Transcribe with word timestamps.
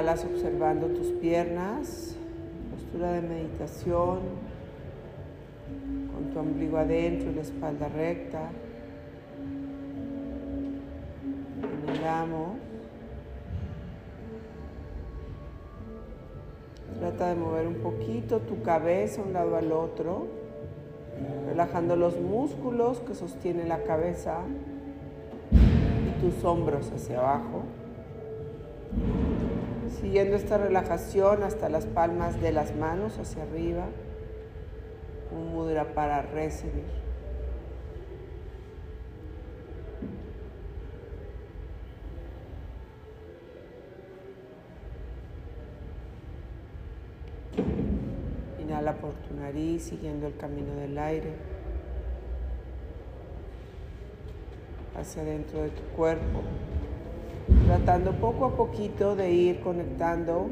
Exhalas 0.00 0.24
observando 0.24 0.86
tus 0.86 1.08
piernas, 1.08 2.16
postura 2.70 3.12
de 3.12 3.20
meditación, 3.20 4.20
con 6.14 6.30
tu 6.32 6.38
ombligo 6.38 6.78
adentro 6.78 7.30
y 7.30 7.34
la 7.34 7.42
espalda 7.42 7.86
recta. 7.88 8.48
Inhalamos. 11.86 12.52
Trata 16.98 17.28
de 17.28 17.34
mover 17.34 17.66
un 17.66 17.82
poquito 17.82 18.38
tu 18.38 18.62
cabeza 18.62 19.20
un 19.20 19.34
lado 19.34 19.54
al 19.58 19.70
otro, 19.70 20.28
relajando 21.46 21.94
los 21.96 22.18
músculos 22.18 23.00
que 23.00 23.14
sostienen 23.14 23.68
la 23.68 23.82
cabeza 23.82 24.38
y 25.52 26.20
tus 26.22 26.42
hombros 26.42 26.90
hacia 26.90 27.18
abajo. 27.18 27.64
Siguiendo 30.00 30.34
esta 30.34 30.56
relajación 30.56 31.42
hasta 31.42 31.68
las 31.68 31.84
palmas 31.84 32.40
de 32.40 32.52
las 32.52 32.74
manos 32.74 33.18
hacia 33.18 33.42
arriba, 33.42 33.86
un 35.30 35.52
mudra 35.52 35.92
para 35.92 36.22
recibir. 36.22 36.86
Inhala 48.58 48.94
por 48.94 49.12
tu 49.12 49.34
nariz, 49.34 49.82
siguiendo 49.82 50.28
el 50.28 50.36
camino 50.38 50.74
del 50.76 50.96
aire. 50.96 51.34
Hacia 54.96 55.24
dentro 55.24 55.60
de 55.60 55.68
tu 55.68 55.82
cuerpo, 55.94 56.40
tratando 57.70 58.10
poco 58.14 58.46
a 58.46 58.56
poquito 58.56 59.14
de 59.14 59.30
ir 59.30 59.60
conectando 59.60 60.50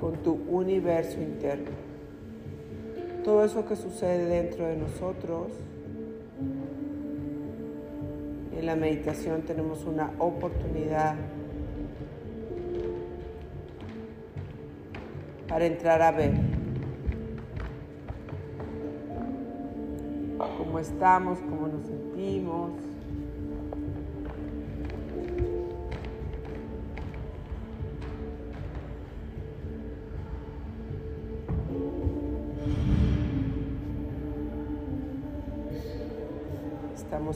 con 0.00 0.16
tu 0.24 0.32
universo 0.48 1.20
interno. 1.20 1.70
Todo 3.22 3.44
eso 3.44 3.64
que 3.64 3.76
sucede 3.76 4.26
dentro 4.26 4.66
de 4.66 4.76
nosotros, 4.76 5.52
en 8.58 8.66
la 8.66 8.74
meditación 8.74 9.42
tenemos 9.42 9.84
una 9.84 10.10
oportunidad 10.18 11.14
para 15.46 15.64
entrar 15.64 16.02
a 16.02 16.10
ver 16.10 16.32
cómo 20.58 20.80
estamos, 20.80 21.38
cómo 21.38 21.68
nos 21.68 21.86
sentimos. 21.86 22.95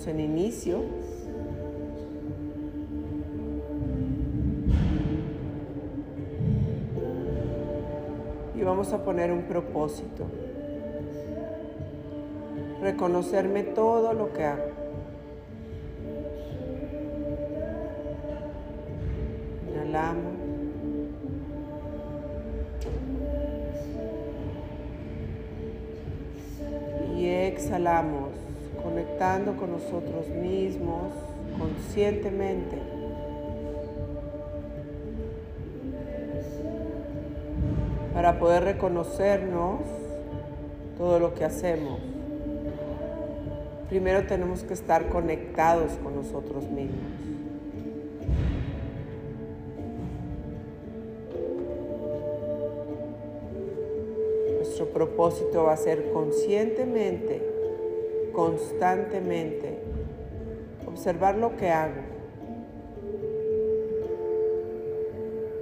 En 0.07 0.19
inicio. 0.19 0.81
Y 8.57 8.63
vamos 8.63 8.93
a 8.93 9.05
poner 9.05 9.31
un 9.31 9.43
propósito. 9.43 10.25
Reconocerme 12.81 13.63
todo 13.63 14.13
lo 14.15 14.33
que 14.33 14.45
hago. 14.45 14.65
Inhalamos. 19.69 20.33
Y 27.17 27.27
exhalamos, 27.27 28.31
conectando 28.91 29.57
con 29.57 29.71
nosotros 29.73 30.29
mismos 30.29 31.15
conscientemente. 31.59 32.77
para 38.21 38.39
poder 38.39 38.65
reconocernos 38.65 39.81
todo 40.99 41.19
lo 41.19 41.33
que 41.33 41.43
hacemos. 41.43 41.99
Primero 43.89 44.27
tenemos 44.27 44.63
que 44.63 44.75
estar 44.75 45.09
conectados 45.09 45.93
con 46.03 46.17
nosotros 46.17 46.65
mismos. 46.69 47.01
Nuestro 54.59 54.87
propósito 54.91 55.65
va 55.65 55.73
a 55.73 55.77
ser 55.79 56.13
conscientemente, 56.13 57.50
constantemente, 58.41 59.79
observar 60.87 61.37
lo 61.37 61.59
que 61.59 61.69
hago 61.69 62.01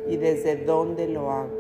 y 0.09 0.17
desde 0.17 0.65
dónde 0.65 1.09
lo 1.09 1.33
hago. 1.33 1.59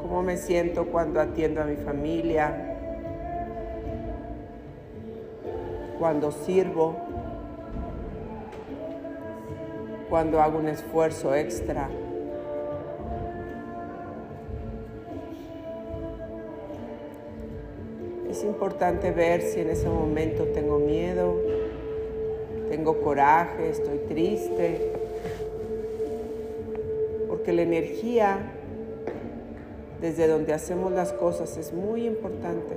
cómo 0.00 0.22
me 0.22 0.38
siento 0.38 0.86
cuando 0.86 1.20
atiendo 1.20 1.60
a 1.60 1.64
mi 1.66 1.76
familia, 1.76 2.78
cuando 5.98 6.32
sirvo, 6.32 7.07
cuando 10.08 10.40
hago 10.40 10.58
un 10.58 10.68
esfuerzo 10.68 11.34
extra. 11.34 11.88
Es 18.30 18.44
importante 18.44 19.10
ver 19.10 19.42
si 19.42 19.60
en 19.60 19.70
ese 19.70 19.88
momento 19.88 20.44
tengo 20.44 20.78
miedo, 20.78 21.36
tengo 22.68 23.00
coraje, 23.00 23.70
estoy 23.70 23.98
triste, 24.08 24.92
porque 27.26 27.52
la 27.52 27.62
energía 27.62 28.52
desde 30.00 30.28
donde 30.28 30.52
hacemos 30.52 30.92
las 30.92 31.12
cosas 31.12 31.56
es 31.56 31.72
muy 31.72 32.06
importante. 32.06 32.76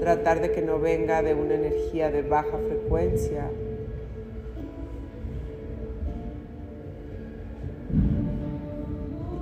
Tratar 0.00 0.40
de 0.40 0.50
que 0.50 0.62
no 0.62 0.80
venga 0.80 1.22
de 1.22 1.34
una 1.34 1.54
energía 1.54 2.10
de 2.10 2.22
baja 2.22 2.58
frecuencia. 2.58 3.50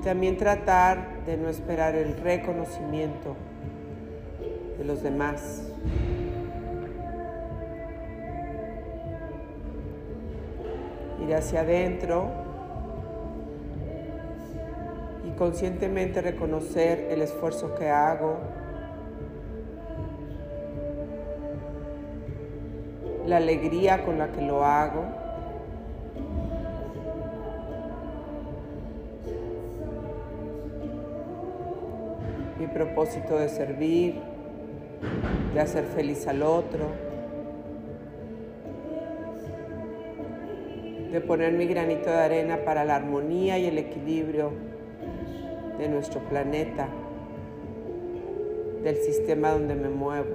También 0.09 0.39
tratar 0.39 1.23
de 1.27 1.37
no 1.37 1.51
esperar 1.51 1.95
el 1.95 2.17
reconocimiento 2.17 3.37
de 4.79 4.85
los 4.87 5.03
demás. 5.03 5.71
Ir 11.23 11.35
hacia 11.35 11.61
adentro 11.61 12.31
conscientemente 15.37 16.23
reconocer 16.23 17.09
el 17.11 17.21
esfuerzo 17.21 17.75
que 17.75 17.91
hago, 17.91 18.39
la 23.27 23.37
alegría 23.37 24.07
con 24.07 24.17
la 24.17 24.33
que 24.33 24.41
lo 24.41 24.65
hago. 24.65 25.18
Propósito 32.73 33.39
de 33.39 33.49
servir, 33.49 34.15
de 35.53 35.61
hacer 35.61 35.85
feliz 35.85 36.27
al 36.29 36.43
otro, 36.43 36.87
de 41.11 41.21
poner 41.21 41.53
mi 41.55 41.67
granito 41.67 42.11
de 42.11 42.19
arena 42.19 42.59
para 42.65 42.85
la 42.85 42.97
armonía 42.97 43.59
y 43.59 43.67
el 43.67 43.79
equilibrio 43.79 44.53
de 45.79 45.89
nuestro 45.89 46.21
planeta, 46.29 46.89
del 48.85 48.97
sistema 48.97 49.51
donde 49.51 49.75
me 49.75 49.89
muevo. 49.89 50.29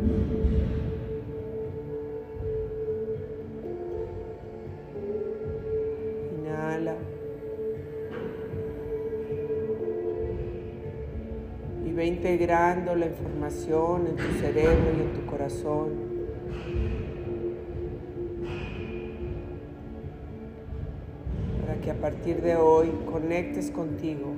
Inhala. 6.39 6.95
Ve 11.95 12.07
integrando 12.07 12.95
la 12.95 13.05
información 13.05 14.07
en 14.07 14.15
tu 14.15 14.39
cerebro 14.39 14.93
y 14.97 15.01
en 15.01 15.13
tu 15.13 15.27
corazón. 15.27 15.89
Para 21.61 21.79
que 21.81 21.91
a 21.91 21.93
partir 21.93 22.41
de 22.41 22.55
hoy 22.55 22.89
conectes 23.05 23.69
contigo 23.69 24.33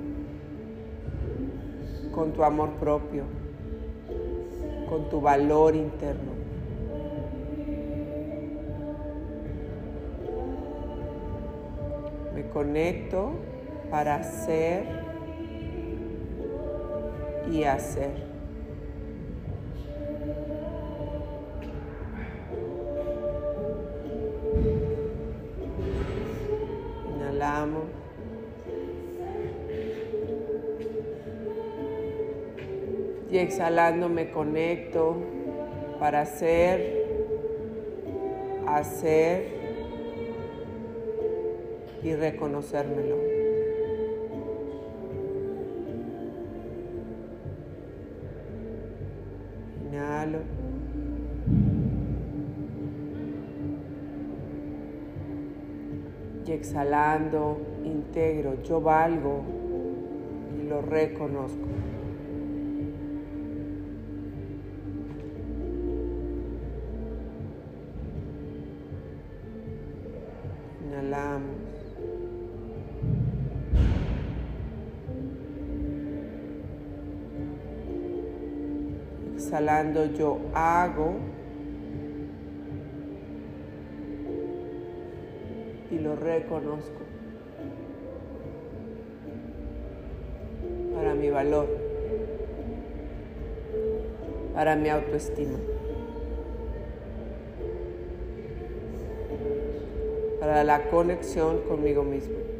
con 2.14 2.34
tu 2.34 2.44
amor 2.44 2.72
propio, 2.72 3.24
con 4.90 5.08
tu 5.08 5.22
valor 5.22 5.74
interno. 5.74 6.32
Me 12.34 12.46
conecto 12.50 13.32
para 13.90 14.22
ser 14.22 15.05
y 17.56 17.64
hacer. 17.64 18.10
Inhalamos. 27.14 27.84
Y 33.30 33.38
exhalando 33.38 34.10
me 34.10 34.30
conecto 34.30 35.16
para 35.98 36.20
hacer, 36.20 37.06
hacer 38.66 39.46
y 42.02 42.14
reconocérmelo. 42.14 43.35
Exhalando, 56.66 57.58
integro, 57.84 58.60
yo 58.64 58.80
valgo 58.80 59.44
y 60.58 60.68
lo 60.68 60.82
reconozco. 60.82 61.68
Inhalamos. 70.84 71.56
Exhalando 79.36 80.06
yo 80.06 80.40
hago 80.52 81.14
y 85.90 85.98
lo 85.98 86.16
reconozco. 86.16 87.00
Para 90.94 91.14
mi 91.14 91.30
valor, 91.30 91.68
para 94.54 94.76
mi 94.76 94.88
autoestima, 94.88 95.58
para 100.40 100.64
la 100.64 100.88
conexión 100.88 101.60
conmigo 101.68 102.02
mismo. 102.02 102.55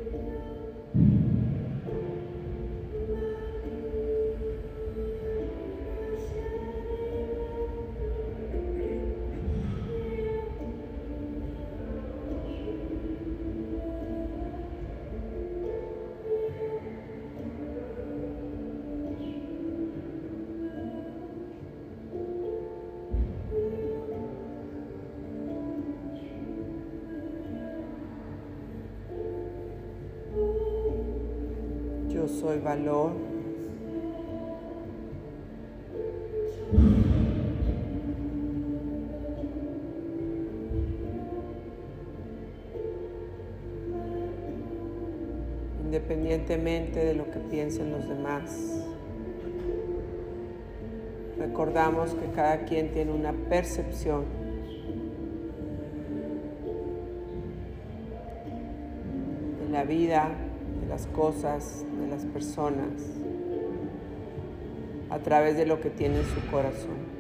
Valor. 32.55 33.11
Independientemente 45.85 47.05
de 47.05 47.15
lo 47.15 47.29
que 47.31 47.41
piensen 47.41 47.91
los 47.91 48.09
demás. 48.09 48.85
Recordamos 51.39 52.15
que 52.15 52.31
cada 52.31 52.65
quien 52.65 52.93
tiene 52.93 53.13
una 53.13 53.33
percepción 53.33 54.25
de 59.61 59.69
la 59.71 59.83
vida, 59.85 60.31
las 60.89 61.07
cosas, 61.09 61.85
de 62.01 62.07
las 62.07 62.25
personas, 62.25 62.93
a 65.11 65.19
través 65.19 65.57
de 65.57 65.67
lo 65.67 65.81
que 65.81 65.91
tiene 65.91 66.19
en 66.19 66.25
su 66.25 66.41
corazón. 66.51 67.17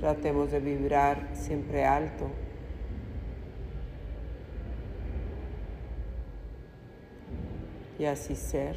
Tratemos 0.00 0.52
de 0.52 0.60
vibrar 0.60 1.30
siempre 1.34 1.84
alto. 1.84 2.26
Y 7.98 8.04
así 8.04 8.36
ser 8.36 8.76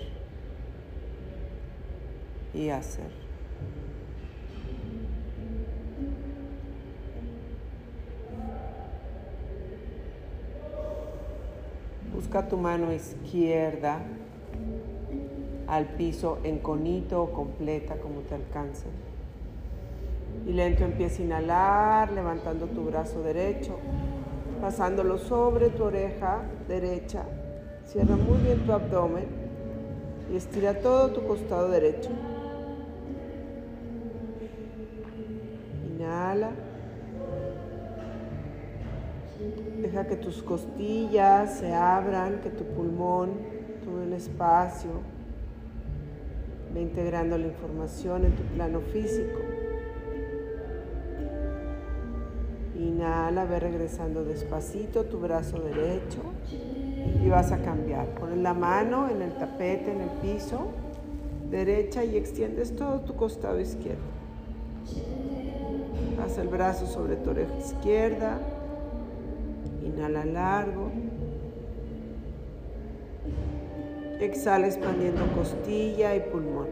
y 2.54 2.70
hacer. 2.70 3.29
Busca 12.14 12.48
tu 12.48 12.58
mano 12.58 12.92
izquierda 12.92 14.00
al 15.68 15.86
piso 15.86 16.40
en 16.44 16.60
conito 16.60 17.22
o 17.22 17.32
completa 17.32 17.96
como 17.98 18.22
te 18.22 18.36
alcance. 18.36 18.88
Y 20.48 20.54
lento 20.54 20.84
empieza 20.84 21.22
a 21.22 21.26
inhalar, 21.26 22.12
levantando 22.12 22.68
tu 22.68 22.86
brazo 22.86 23.22
derecho, 23.22 23.78
pasándolo 24.62 25.18
sobre 25.18 25.70
tu 25.70 25.84
oreja 25.84 26.42
derecha. 26.68 27.24
Cierra 27.86 28.16
muy 28.16 28.38
bien 28.40 28.66
tu 28.66 28.74
abdomen 28.74 29.26
y 30.32 30.36
estira 30.36 30.80
todo 30.80 31.12
tu 31.12 31.28
costado 31.28 31.70
derecho. 31.70 32.10
Inhala. 35.96 36.52
Deja 39.82 40.06
que 40.08 40.16
tus 40.16 40.44
costillas 40.44 41.60
se 41.60 41.74
abran, 41.74 42.42
que 42.42 42.50
tu 42.50 42.64
pulmón 42.66 43.32
tome 43.84 44.04
un 44.04 44.14
espacio. 44.14 44.90
Ve 46.74 46.82
integrando 46.82 47.38
la 47.38 47.48
información 47.48 48.26
en 48.26 48.36
tu 48.36 48.44
plano 48.44 48.82
físico. 48.82 49.40
Inhala, 52.78 53.46
ve 53.46 53.60
regresando 53.60 54.24
despacito 54.24 55.06
tu 55.06 55.20
brazo 55.20 55.60
derecho 55.60 56.20
y 57.24 57.30
vas 57.30 57.52
a 57.52 57.58
cambiar. 57.62 58.08
Pones 58.16 58.38
la 58.38 58.54
mano 58.54 59.10
en 59.10 59.22
el 59.22 59.34
tapete, 59.34 59.92
en 59.92 60.02
el 60.02 60.10
piso 60.22 60.68
derecha 61.50 62.04
y 62.04 62.16
extiendes 62.16 62.76
todo 62.76 63.02
tu 63.02 63.16
costado 63.16 63.60
izquierdo. 63.60 64.02
Pasa 66.18 66.42
el 66.42 66.48
brazo 66.48 66.86
sobre 66.86 67.16
tu 67.16 67.32
oreja 67.32 67.58
izquierda. 67.58 68.40
Largo. 70.10 70.92
Exhala 74.20 74.68
expandiendo 74.68 75.26
costilla 75.34 76.16
y 76.16 76.20
pulmón. 76.20 76.68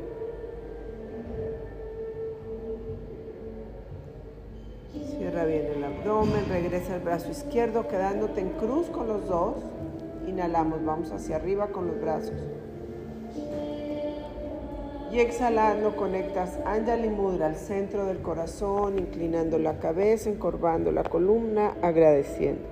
Cierra 5.17 5.45
bien 5.45 5.67
el 5.75 5.83
abdomen, 5.83 6.45
regresa 6.49 6.95
el 6.95 7.01
brazo 7.01 7.31
izquierdo 7.31 7.87
quedándote 7.87 8.41
en 8.41 8.49
cruz 8.49 8.87
con 8.87 9.07
los 9.07 9.27
dos. 9.27 9.55
Inhalamos, 10.27 10.83
vamos 10.83 11.11
hacia 11.11 11.37
arriba 11.37 11.67
con 11.67 11.87
los 11.87 12.01
brazos. 12.01 12.35
Y 15.11 15.19
exhalando 15.19 15.95
conectas 15.95 16.59
Anjali 16.65 17.09
Mudra 17.09 17.47
al 17.47 17.55
centro 17.55 18.05
del 18.05 18.19
corazón, 18.19 18.99
inclinando 18.99 19.57
la 19.57 19.79
cabeza, 19.79 20.29
encorvando 20.29 20.91
la 20.91 21.03
columna, 21.03 21.75
agradeciendo. 21.81 22.67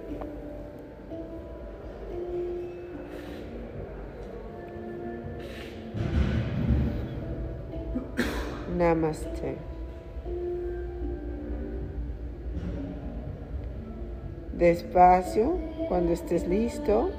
Despacio, 14.57 15.57
cuando 15.89 16.13
estés 16.13 16.47
listo, 16.47 17.09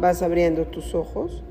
vas 0.00 0.22
abriendo 0.22 0.66
tus 0.66 0.94
ojos. 0.94 1.42